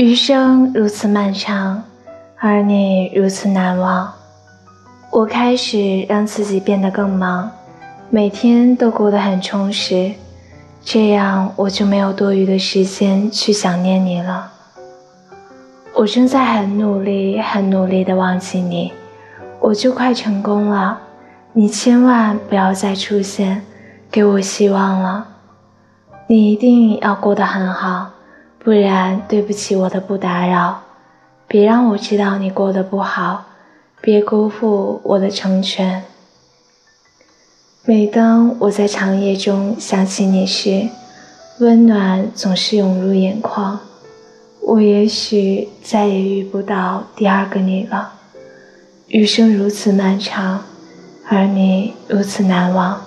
[0.00, 1.84] 余生如此漫长，
[2.38, 4.10] 而你如此难忘。
[5.10, 7.50] 我开始让自己变得更忙，
[8.08, 10.12] 每天都过得很充实，
[10.82, 14.50] 这样我就没有多余的时间去想念你了。
[15.94, 18.94] 我正在很努力、很努力的忘记你，
[19.60, 20.98] 我就快成功了。
[21.52, 23.60] 你千万不要再出现，
[24.10, 25.26] 给我希望了。
[26.26, 28.12] 你一定要过得很好。
[28.62, 30.82] 不然，对不起我的不打扰，
[31.48, 33.46] 别让我知道你过得不好，
[34.02, 36.04] 别辜负我的成全。
[37.86, 40.90] 每当我在长夜中想起你时，
[41.60, 43.80] 温暖总是涌入眼眶。
[44.60, 48.12] 我也许再也遇不到第二个你了，
[49.08, 50.62] 余生如此漫长，
[51.26, 53.02] 而你如此难忘。